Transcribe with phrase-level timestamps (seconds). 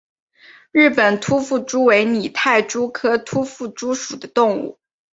[0.71, 4.79] 日本突腹蛛为拟态蛛科突腹蛛属的动物。